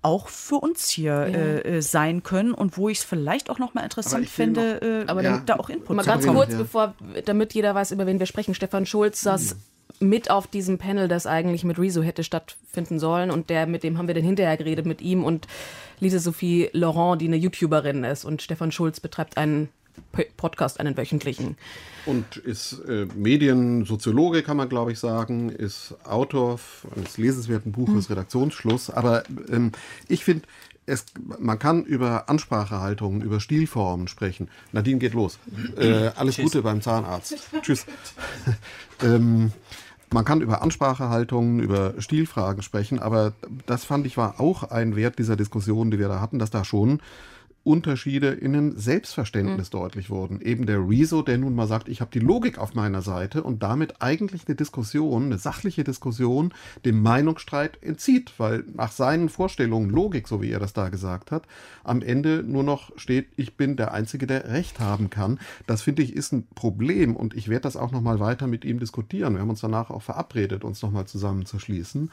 [0.02, 1.38] auch für uns hier ja.
[1.38, 5.04] äh, sein können und wo ich es vielleicht auch noch mal interessant finde, noch, äh,
[5.06, 5.42] aber ja.
[5.46, 6.58] da auch Input mal ganz kurz, ja.
[6.58, 8.54] bevor, damit jeder weiß, über wen wir sprechen.
[8.54, 9.56] Stefan Schulz saß
[10.00, 10.08] mhm.
[10.08, 13.96] mit auf diesem Panel, das eigentlich mit Rezo hätte stattfinden sollen und der mit dem
[13.96, 15.46] haben wir dann hinterher geredet mit ihm und
[16.00, 19.68] Lise Sophie Laurent, die eine YouTuberin ist und Stefan Schulz betreibt einen
[20.36, 21.56] Podcast, einen wöchentlichen.
[22.04, 26.58] Und ist äh, Mediensoziologe, kann man glaube ich sagen, ist Autor
[26.96, 28.14] eines lesenswerten Buches, hm.
[28.14, 28.90] Redaktionsschluss.
[28.90, 29.72] Aber ähm,
[30.08, 30.46] ich finde,
[30.84, 31.04] es,
[31.38, 34.48] man kann über Ansprachehaltungen, über Stilformen sprechen.
[34.72, 35.38] Nadine geht los.
[35.76, 36.44] Äh, alles Tschüss.
[36.44, 37.48] Gute beim Zahnarzt.
[37.62, 37.86] Tschüss.
[39.02, 39.52] ähm,
[40.12, 43.32] man kann über Ansprachehaltungen, über Stilfragen sprechen, aber
[43.66, 46.64] das fand ich war auch ein Wert dieser Diskussion, die wir da hatten, dass da
[46.64, 47.00] schon
[47.64, 49.78] Unterschiede in dem Selbstverständnis mhm.
[49.78, 50.40] deutlich wurden.
[50.40, 53.62] Eben der Rezo, der nun mal sagt, ich habe die Logik auf meiner Seite und
[53.62, 56.52] damit eigentlich eine Diskussion, eine sachliche Diskussion
[56.84, 61.44] dem Meinungsstreit entzieht, weil nach seinen Vorstellungen Logik, so wie er das da gesagt hat,
[61.84, 65.38] am Ende nur noch steht, ich bin der Einzige, der Recht haben kann.
[65.66, 68.64] Das finde ich ist ein Problem und ich werde das auch noch mal weiter mit
[68.64, 69.34] ihm diskutieren.
[69.34, 72.10] Wir haben uns danach auch verabredet, uns noch mal zusammenzuschließen.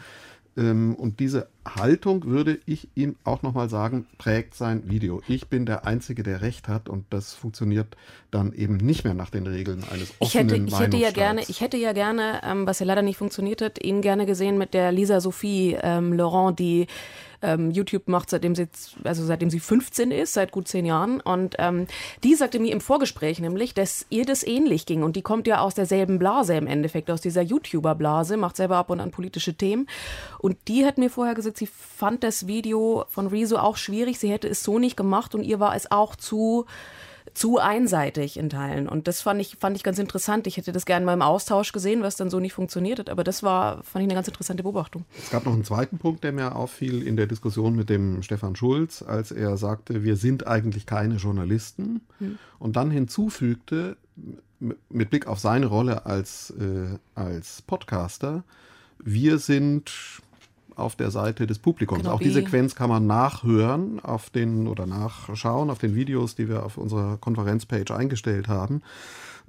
[0.58, 5.22] Ähm, und diese Haltung, würde ich ihm auch nochmal sagen, prägt sein Video.
[5.28, 7.96] Ich bin der Einzige, der Recht hat und das funktioniert
[8.32, 11.42] dann eben nicht mehr nach den Regeln eines offenen ich hätte, ich hätte ja gerne,
[11.48, 14.74] Ich hätte ja gerne, ähm, was ja leider nicht funktioniert hat, ihn gerne gesehen mit
[14.74, 16.88] der Lisa Sophie ähm, Laurent, die
[17.42, 18.68] ähm, YouTube macht, seitdem sie
[19.04, 21.22] also seitdem sie 15 ist, seit gut zehn Jahren.
[21.22, 21.88] Und ähm,
[22.24, 25.04] die sagte mir im Vorgespräch nämlich, dass ihr das ähnlich ging.
[25.04, 28.90] Und die kommt ja aus derselben Blase im Endeffekt, aus dieser YouTuber-Blase, macht selber ab
[28.90, 29.88] und an politische Themen.
[30.40, 34.20] Und die hat mir vorher gesagt, sie fand das Video von Rezo auch schwierig.
[34.20, 36.66] Sie hätte es so nicht gemacht und ihr war es auch zu
[37.34, 38.88] zu einseitig in Teilen.
[38.88, 40.48] Und das fand ich, fand ich ganz interessant.
[40.48, 43.10] Ich hätte das gerne mal im Austausch gesehen, was dann so nicht funktioniert hat.
[43.10, 45.06] Aber das war, fand ich eine ganz interessante Beobachtung.
[45.18, 48.56] Es gab noch einen zweiten Punkt, der mir auffiel in der Diskussion mit dem Stefan
[48.56, 52.02] Schulz, als er sagte, wir sind eigentlich keine Journalisten.
[52.20, 52.40] Hm.
[52.58, 53.98] Und dann hinzufügte,
[54.90, 58.44] mit Blick auf seine Rolle als, äh, als Podcaster,
[59.02, 59.92] wir sind
[60.80, 62.02] auf der Seite des Publikums.
[62.02, 66.50] Genau, Auch die Sequenz kann man nachhören auf den oder nachschauen auf den Videos, die
[66.50, 68.82] wir auf unserer Konferenzpage eingestellt haben.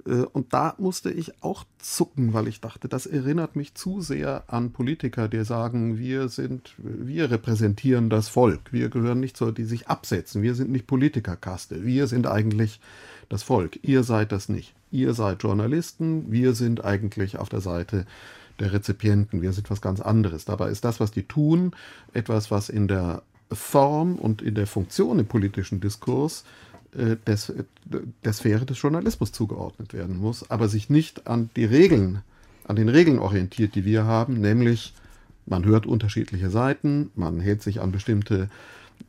[0.05, 4.43] Äh, und da musste ich auch zucken, weil ich dachte, das erinnert mich zu sehr
[4.47, 8.71] an Politiker, die sagen, wir sind, wir repräsentieren das Volk.
[8.71, 10.41] Wir gehören nicht zu, die sich absetzen.
[10.41, 11.83] Wir sind nicht Politikerkaste.
[11.85, 12.79] Wir sind eigentlich
[13.29, 13.79] das Volk.
[13.83, 14.73] Ihr seid das nicht.
[14.91, 16.31] Ihr seid Journalisten.
[16.31, 18.05] Wir sind eigentlich auf der Seite
[18.59, 19.41] der Rezipienten.
[19.41, 20.45] Wir sind was ganz anderes.
[20.45, 21.73] Dabei ist das, was die tun,
[22.13, 26.43] etwas, was in der Form und in der Funktion im politischen Diskurs
[26.95, 27.53] äh, des,
[28.23, 32.21] der Sphäre des Journalismus zugeordnet werden muss, aber sich nicht an die Regeln,
[32.65, 34.93] an den Regeln orientiert, die wir haben, nämlich
[35.45, 38.49] man hört unterschiedliche Seiten, man hält sich an bestimmte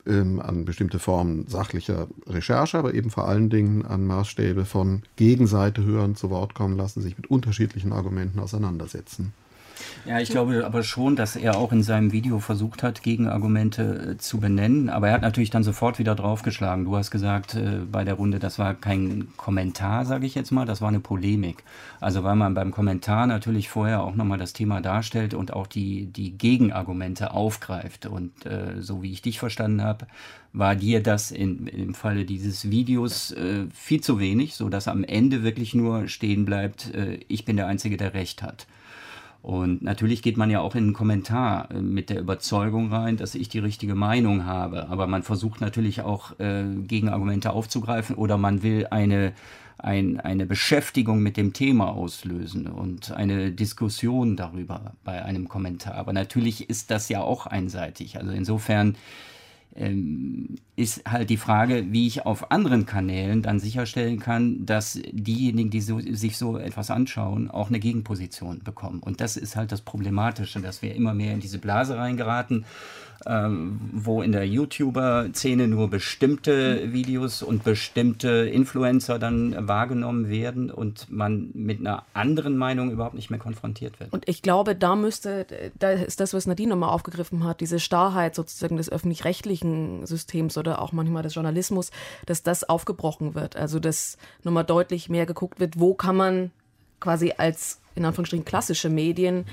[0.07, 5.85] ähm, an bestimmte Formen sachlicher Recherche, aber eben vor allen Dingen an Maßstäbe von Gegenseite
[5.85, 9.33] hören, zu Wort kommen lassen, sich mit unterschiedlichen Argumenten auseinandersetzen.
[10.05, 14.17] Ja, ich glaube aber schon, dass er auch in seinem Video versucht hat, Gegenargumente äh,
[14.19, 14.91] zu benennen.
[14.91, 16.85] Aber er hat natürlich dann sofort wieder draufgeschlagen.
[16.85, 20.67] Du hast gesagt äh, bei der Runde, das war kein Kommentar, sage ich jetzt mal,
[20.67, 21.63] das war eine Polemik.
[22.01, 26.07] Also weil man beim Kommentar natürlich vorher auch nochmal das Thema darstellt und auch die,
[26.07, 28.07] die Gegenargumente aufgreift.
[28.07, 30.07] Und äh, so wie ich dich verstanden habe,
[30.53, 35.43] war dir das in, im Falle dieses Videos äh, viel zu wenig, sodass am Ende
[35.43, 38.67] wirklich nur stehen bleibt, äh, ich bin der Einzige, der Recht hat.
[39.43, 43.35] Und natürlich geht man ja auch in einen Kommentar äh, mit der Überzeugung rein, dass
[43.35, 44.89] ich die richtige Meinung habe.
[44.89, 49.33] Aber man versucht natürlich auch äh, Gegenargumente aufzugreifen oder man will eine,
[49.79, 55.95] ein, eine Beschäftigung mit dem Thema auslösen und eine Diskussion darüber bei einem Kommentar.
[55.95, 58.19] Aber natürlich ist das ja auch einseitig.
[58.19, 58.97] Also insofern
[60.77, 65.81] ist halt die Frage, wie ich auf anderen Kanälen dann sicherstellen kann, dass diejenigen, die
[65.81, 69.01] so, sich so etwas anschauen, auch eine Gegenposition bekommen.
[69.01, 72.67] Und das ist halt das Problematische, dass wir immer mehr in diese Blase reingeraten
[73.27, 81.11] ähm, wo in der YouTuber-Szene nur bestimmte Videos und bestimmte Influencer dann wahrgenommen werden und
[81.11, 84.13] man mit einer anderen Meinung überhaupt nicht mehr konfrontiert wird.
[84.13, 85.47] Und ich glaube, da müsste,
[85.79, 90.81] da ist das, was Nadine nochmal aufgegriffen hat, diese Starrheit sozusagen des öffentlich-rechtlichen Systems oder
[90.81, 91.91] auch manchmal des Journalismus,
[92.27, 93.57] dass das aufgebrochen wird.
[93.57, 96.51] Also, dass nochmal deutlich mehr geguckt wird, wo kann man
[97.01, 99.45] quasi als in Anführungsstrichen klassische Medien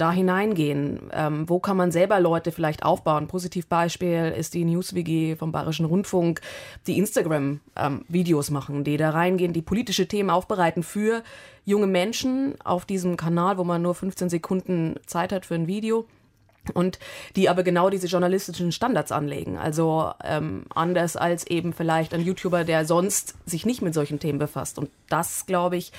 [0.00, 1.10] da hineingehen?
[1.12, 3.26] Ähm, wo kann man selber Leute vielleicht aufbauen?
[3.26, 6.40] Positivbeispiel ist die News-WG vom Bayerischen Rundfunk,
[6.86, 11.22] die Instagram-Videos ähm, machen, die da reingehen, die politische Themen aufbereiten für
[11.64, 16.06] junge Menschen auf diesem Kanal, wo man nur 15 Sekunden Zeit hat für ein Video
[16.74, 16.98] und
[17.36, 19.58] die aber genau diese journalistischen Standards anlegen.
[19.58, 24.38] Also ähm, anders als eben vielleicht ein YouTuber, der sonst sich nicht mit solchen Themen
[24.38, 24.78] befasst.
[24.78, 25.92] Und das, glaube ich,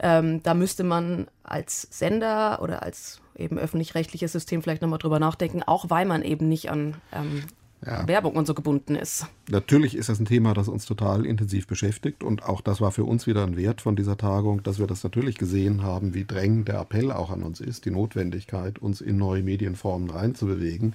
[0.00, 5.62] ähm, da müsste man als Sender oder als eben öffentlich-rechtliches System vielleicht nochmal drüber nachdenken,
[5.62, 7.44] auch weil man eben nicht an ähm,
[7.84, 8.06] ja.
[8.08, 9.26] Werbung und so gebunden ist.
[9.48, 13.04] Natürlich ist das ein Thema, das uns total intensiv beschäftigt und auch das war für
[13.04, 16.68] uns wieder ein Wert von dieser Tagung, dass wir das natürlich gesehen haben, wie drängend
[16.68, 20.94] der Appell auch an uns ist, die Notwendigkeit, uns in neue Medienformen reinzubewegen.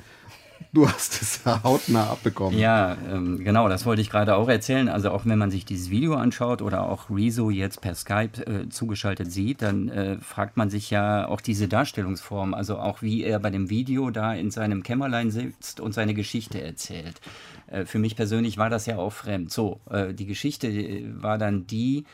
[0.72, 2.58] Du hast es hautnah abbekommen.
[2.58, 4.88] Ja, ähm, genau, das wollte ich gerade auch erzählen.
[4.88, 8.70] Also auch wenn man sich dieses Video anschaut oder auch Rezo jetzt per Skype äh,
[8.70, 13.40] zugeschaltet sieht, dann äh, fragt man sich ja auch diese Darstellungsform, also auch wie er
[13.40, 17.20] bei dem Video da in seinem Kämmerlein sitzt und seine Geschichte erzählt.
[17.68, 19.52] Äh, für mich persönlich war das ja auch fremd.
[19.52, 22.06] So, äh, die Geschichte äh, war dann die,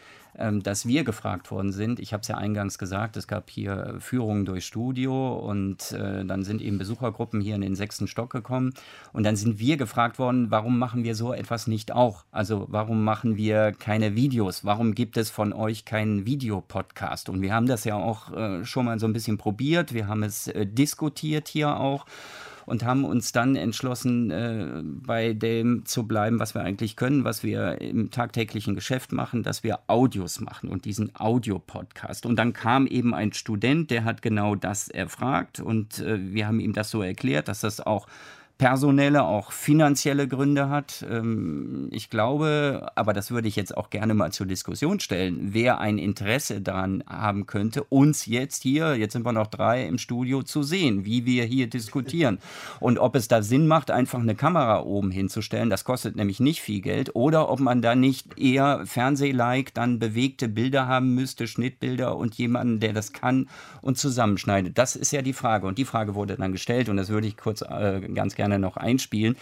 [0.64, 2.00] dass wir gefragt worden sind.
[2.00, 6.44] Ich habe es ja eingangs gesagt, es gab hier Führungen durch Studio und äh, dann
[6.44, 8.74] sind eben Besuchergruppen hier in den sechsten Stock gekommen
[9.14, 12.26] und dann sind wir gefragt worden, warum machen wir so etwas nicht auch?
[12.32, 14.66] Also warum machen wir keine Videos?
[14.66, 17.30] Warum gibt es von euch keinen Videopodcast?
[17.30, 20.24] Und wir haben das ja auch äh, schon mal so ein bisschen probiert, wir haben
[20.24, 22.06] es äh, diskutiert hier auch
[22.66, 27.44] und haben uns dann entschlossen, äh, bei dem zu bleiben, was wir eigentlich können, was
[27.44, 32.26] wir im tagtäglichen Geschäft machen, dass wir Audios machen und diesen Audio-Podcast.
[32.26, 36.60] Und dann kam eben ein Student, der hat genau das erfragt und äh, wir haben
[36.60, 38.08] ihm das so erklärt, dass das auch
[38.58, 41.06] personelle, auch finanzielle Gründe hat.
[41.10, 45.80] Ähm, ich glaube, aber das würde ich jetzt auch gerne mal zur Diskussion stellen, wer
[45.80, 50.44] ein Interesse daran haben könnte, uns jetzt hier, jetzt sind wir noch drei im Studio,
[50.44, 52.40] zu sehen, wie wir hier diskutieren.
[52.80, 56.62] Und ob es da Sinn macht, einfach eine Kamera oben hinzustellen, das kostet nämlich nicht
[56.62, 62.16] viel Geld, oder ob man da nicht eher Fernseh-like dann bewegte Bilder haben müsste, Schnittbilder
[62.16, 63.50] und jemanden, der das kann
[63.82, 64.78] und zusammenschneidet.
[64.78, 65.68] Das ist ja die Frage.
[65.68, 68.60] Und die Frage wurde dann gestellt und das würde ich kurz äh, ganz gerne gerne
[68.60, 69.36] noch einspielen.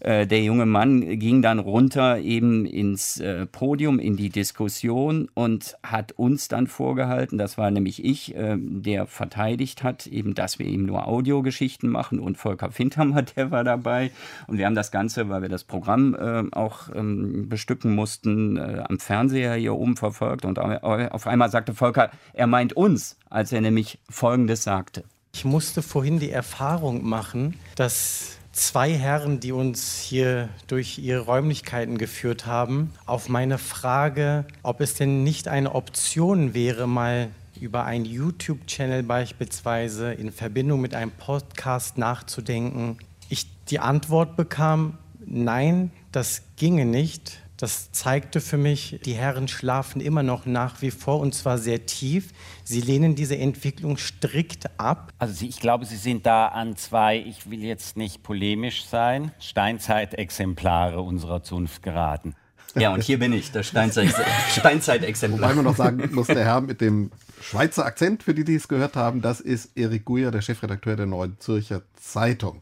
[0.00, 5.76] Äh, der junge Mann ging dann runter eben ins äh, Podium, in die Diskussion und
[5.82, 10.66] hat uns dann vorgehalten, das war nämlich ich, äh, der verteidigt hat, eben, dass wir
[10.66, 14.10] eben nur Audiogeschichten machen und Volker Findhammer, der war dabei.
[14.46, 16.14] Und wir haben das Ganze, weil wir das Programm
[16.52, 20.44] auch ähm, bestücken mussten, am Fernseher hier oben verfolgt.
[20.44, 25.04] Und auf einmal sagte Volker, er meint uns, als er nämlich Folgendes sagte.
[25.34, 31.98] Ich musste vorhin die Erfahrung machen, dass zwei Herren, die uns hier durch ihre Räumlichkeiten
[31.98, 37.28] geführt haben, auf meine Frage, ob es denn nicht eine Option wäre, mal
[37.60, 45.90] über einen YouTube-Channel beispielsweise in Verbindung mit einem Podcast nachzudenken, ich die Antwort bekam, nein,
[46.12, 51.20] das ginge nicht das zeigte für mich, die Herren schlafen immer noch nach wie vor
[51.20, 52.28] und zwar sehr tief.
[52.64, 55.12] Sie lehnen diese Entwicklung strikt ab.
[55.18, 61.00] Also ich glaube, Sie sind da an zwei, ich will jetzt nicht polemisch sein, Steinzeitexemplare
[61.00, 62.34] unserer Zunft geraten.
[62.74, 65.40] Ja, und hier bin ich, das Steinzeitexemplar.
[65.40, 68.68] Wobei man noch sagen muss, der Herr mit dem Schweizer Akzent, für die, die es
[68.68, 72.60] gehört haben, das ist Erik Guyer, der Chefredakteur der Neuen Zürcher Zeitung.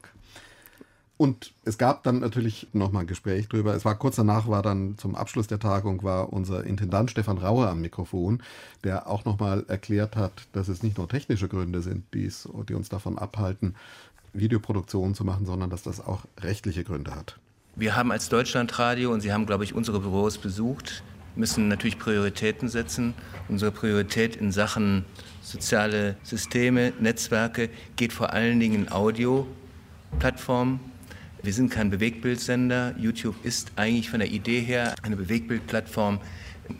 [1.17, 3.75] Und es gab dann natürlich nochmal ein Gespräch drüber.
[3.75, 7.69] Es war kurz danach, war dann zum Abschluss der Tagung, war unser Intendant Stefan Rauer
[7.69, 8.43] am Mikrofon,
[8.83, 12.89] der auch nochmal erklärt hat, dass es nicht nur technische Gründe sind, die's, die uns
[12.89, 13.77] davon abhalten,
[14.33, 17.39] Videoproduktionen zu machen, sondern dass das auch rechtliche Gründe hat.
[17.77, 21.05] Wir haben als Deutschlandradio, und Sie haben, glaube ich, unsere Büros besucht,
[21.37, 23.15] müssen natürlich Prioritäten setzen.
[23.49, 25.05] Unsere Priorität in Sachen
[25.43, 30.81] soziale Systeme, Netzwerke geht vor allen Dingen in Audio-Plattformen
[31.45, 32.95] wir sind kein Bewegtbildsender.
[32.99, 36.19] YouTube ist eigentlich von der Idee her eine Bewegtbildplattform.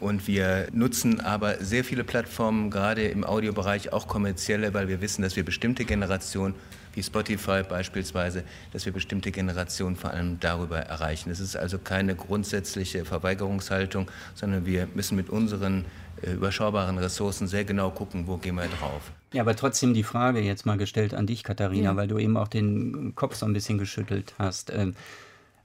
[0.01, 5.21] Und wir nutzen aber sehr viele Plattformen, gerade im Audiobereich, auch kommerzielle, weil wir wissen,
[5.21, 6.55] dass wir bestimmte Generationen,
[6.95, 11.31] wie Spotify beispielsweise, dass wir bestimmte Generationen vor allem darüber erreichen.
[11.31, 15.85] Es ist also keine grundsätzliche Verweigerungshaltung, sondern wir müssen mit unseren
[16.23, 19.13] überschaubaren Ressourcen sehr genau gucken, wo gehen wir drauf.
[19.33, 21.97] Ja, aber trotzdem die Frage jetzt mal gestellt an dich, Katharina, ja.
[21.97, 24.71] weil du eben auch den Kopf so ein bisschen geschüttelt hast.
[24.71, 24.95] Ähm,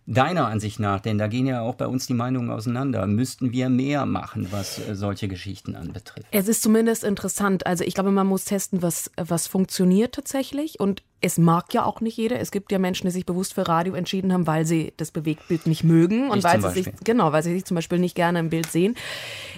[0.10, 3.70] deiner Ansicht nach, denn da gehen ja auch bei uns die Meinungen auseinander, müssten wir
[3.70, 6.28] mehr machen, was äh, solche Geschichten anbetrifft?
[6.32, 7.68] Es ist zumindest interessant.
[7.68, 10.80] Also ich glaube, man muss testen, was, was funktioniert tatsächlich.
[10.80, 12.40] Und es mag ja auch nicht jeder.
[12.40, 15.68] Es gibt ja Menschen, die sich bewusst für Radio entschieden haben, weil sie das Bewegtbild
[15.68, 18.40] nicht mögen und ich weil sie sich genau, weil sie sich zum Beispiel nicht gerne
[18.40, 18.96] im Bild sehen.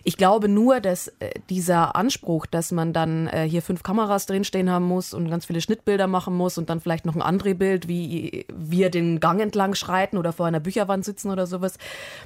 [0.03, 4.71] Ich glaube nur, dass äh, dieser Anspruch, dass man dann äh, hier fünf Kameras drinstehen
[4.71, 7.87] haben muss und ganz viele Schnittbilder machen muss und dann vielleicht noch ein anderes Bild,
[7.87, 11.77] wie wir den Gang entlang schreiten oder vor einer Bücherwand sitzen oder sowas.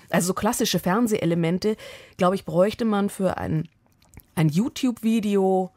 [0.10, 1.76] Also so klassische Fernsehelemente,
[2.18, 3.68] glaube ich, bräuchte man für ein
[4.38, 5.72] ein YouTube-Video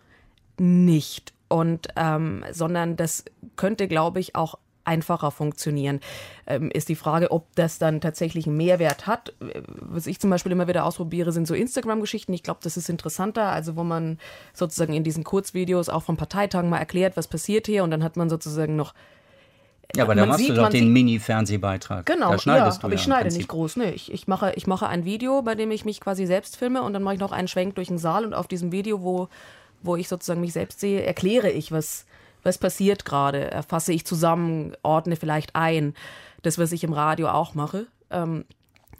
[0.58, 3.24] nicht und ähm, sondern das
[3.56, 4.58] könnte, glaube ich, auch
[4.88, 6.00] einfacher funktionieren.
[6.46, 9.34] Ähm, ist die Frage, ob das dann tatsächlich einen Mehrwert hat.
[9.66, 12.32] Was ich zum Beispiel immer wieder ausprobiere, sind so Instagram-Geschichten.
[12.32, 14.18] Ich glaube, das ist interessanter, also wo man
[14.54, 18.16] sozusagen in diesen Kurzvideos auch von Parteitagen mal erklärt, was passiert hier und dann hat
[18.16, 18.94] man sozusagen noch
[19.94, 22.06] Ja, aber da machst sieht, du doch den Mini-Fernsehbeitrag.
[22.06, 23.76] Genau, da schneidest ja, aber ich schneide nicht groß.
[23.76, 26.82] Nee, ich, ich, mache, ich mache ein Video, bei dem ich mich quasi selbst filme
[26.82, 29.28] und dann mache ich noch einen Schwenk durch den Saal und auf diesem Video, wo,
[29.82, 32.06] wo ich sozusagen mich selbst sehe, erkläre ich, was,
[32.42, 35.94] was passiert gerade, erfasse ich zusammen, ordne vielleicht ein.
[36.42, 37.86] Das, was ich im Radio auch mache.
[38.10, 38.44] Ähm,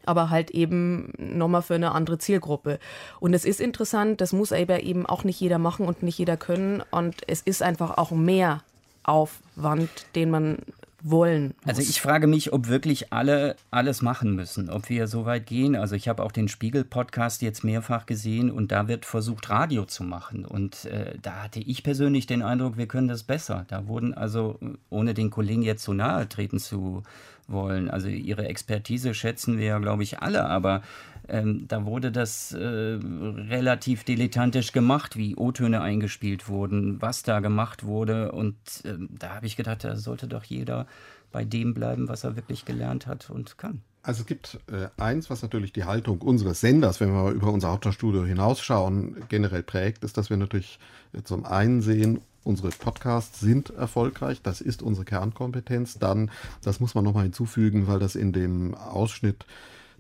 [0.05, 2.79] aber halt eben nochmal für eine andere Zielgruppe.
[3.21, 6.39] Und es ist interessant, das muss aber eben auch nicht jeder machen und nicht jeder
[6.39, 6.83] können.
[6.91, 8.63] Und es ist einfach auch mehr
[9.03, 10.59] Aufwand, den man
[11.03, 11.55] wollen.
[11.63, 11.77] Muss.
[11.79, 15.77] Also ich frage mich, ob wirklich alle alles machen müssen, ob wir so weit gehen.
[15.77, 20.05] Also ich habe auch den Spiegel-Podcast jetzt mehrfach gesehen und da wird versucht, Radio zu
[20.05, 20.45] machen.
[20.45, 23.65] Und äh, da hatte ich persönlich den Eindruck, wir können das besser.
[23.69, 24.59] Da wurden also,
[24.91, 27.03] ohne den Kollegen jetzt so nahe treten zu
[27.47, 30.83] wollen, also ihre Expertise schätzen wir ja, glaube ich, alle, aber
[31.29, 37.85] ähm, da wurde das äh, relativ dilettantisch gemacht, wie O-Töne eingespielt wurden, was da gemacht
[37.85, 38.33] wurde.
[38.33, 40.87] Und äh, da habe ich gedacht, da sollte doch jeder
[41.31, 43.83] bei dem bleiben, was er wirklich gelernt hat und kann.
[44.03, 47.69] Also es gibt äh, eins, was natürlich die Haltung unseres Senders, wenn wir über unser
[47.69, 50.79] Hauptstadtstudio hinausschauen, generell prägt, ist, dass wir natürlich
[51.25, 55.99] zum einen sehen, unsere Podcasts sind erfolgreich, das ist unsere Kernkompetenz.
[55.99, 56.31] Dann,
[56.63, 59.45] das muss man nochmal hinzufügen, weil das in dem Ausschnitt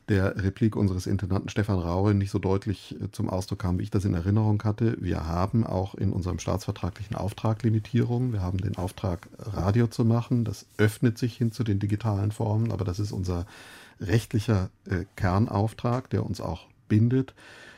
[0.08, 3.90] der Replik unseres Intendanten Stefan Raue nicht so deutlich äh, zum Ausdruck kam, wie ich
[3.90, 4.96] das in Erinnerung hatte.
[5.00, 8.32] Wir haben auch in unserem staatsvertraglichen Auftrag Limitierungen.
[8.32, 10.44] Wir haben den Auftrag, Radio zu machen.
[10.44, 13.46] Das öffnet sich hin zu den digitalen Formen, aber das ist unser
[14.00, 17.34] rechtlicher äh, Kernauftrag, der uns auch bindet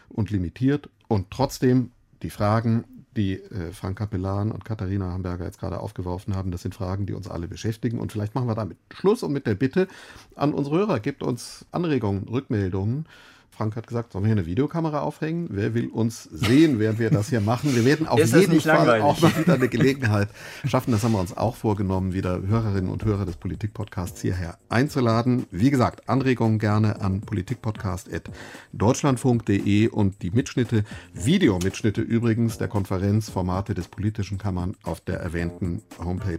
[0.09, 0.89] und limitiert.
[1.09, 1.91] Und trotzdem
[2.23, 2.85] die Fragen,
[3.17, 7.13] die äh, Frank Kapellan und Katharina Hamburger jetzt gerade aufgeworfen haben, das sind Fragen, die
[7.13, 7.99] uns alle beschäftigen.
[7.99, 9.89] Und vielleicht machen wir damit Schluss und mit der Bitte
[10.37, 13.07] an unsere Hörer, gebt uns Anregungen, Rückmeldungen
[13.61, 15.49] Frank hat gesagt, sollen wir hier eine Videokamera aufhängen?
[15.51, 17.77] Wer will uns sehen, während wir das hier machen?
[17.77, 19.05] Wir werden auf jeden Fall langweilig?
[19.05, 20.31] auch mal wieder eine Gelegenheit
[20.65, 20.93] schaffen.
[20.93, 25.45] Das haben wir uns auch vorgenommen, wieder Hörerinnen und Hörer des Politikpodcasts hierher einzuladen.
[25.51, 34.39] Wie gesagt, Anregungen gerne an politikpodcast.deutschlandfunk.de und die Mitschnitte, Videomitschnitte übrigens der Konferenzformate des Politischen
[34.39, 36.39] kann man auf der erwähnten Homepage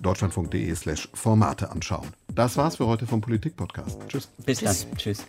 [0.00, 2.14] deutschlandfunk.de slash Formate anschauen.
[2.34, 3.98] Das war's für heute vom Politikpodcast.
[4.08, 4.30] Tschüss.
[4.46, 4.74] Bis dann.
[4.96, 5.26] Tschüss.